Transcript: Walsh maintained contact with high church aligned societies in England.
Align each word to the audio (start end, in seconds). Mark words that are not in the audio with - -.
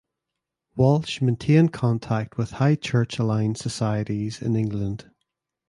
Walsh 0.75 1.21
maintained 1.21 1.73
contact 1.73 2.35
with 2.35 2.53
high 2.53 2.73
church 2.73 3.19
aligned 3.19 3.59
societies 3.59 4.41
in 4.41 4.55
England. 4.55 5.11